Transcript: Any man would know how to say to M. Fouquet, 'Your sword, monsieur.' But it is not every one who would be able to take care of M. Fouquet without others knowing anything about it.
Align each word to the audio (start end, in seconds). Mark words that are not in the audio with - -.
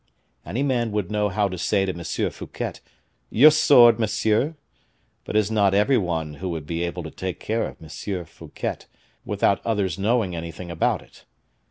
Any 0.43 0.63
man 0.63 0.91
would 0.93 1.11
know 1.11 1.29
how 1.29 1.47
to 1.47 1.59
say 1.59 1.85
to 1.85 1.93
M. 1.93 2.31
Fouquet, 2.31 2.73
'Your 3.29 3.51
sword, 3.51 3.99
monsieur.' 3.99 4.55
But 5.25 5.35
it 5.35 5.39
is 5.41 5.51
not 5.51 5.75
every 5.75 5.99
one 5.99 6.33
who 6.41 6.49
would 6.49 6.65
be 6.65 6.81
able 6.81 7.03
to 7.03 7.11
take 7.11 7.39
care 7.39 7.67
of 7.67 7.77
M. 7.79 8.25
Fouquet 8.25 8.77
without 9.25 9.63
others 9.63 9.99
knowing 9.99 10.35
anything 10.35 10.71
about 10.71 11.03
it. 11.03 11.25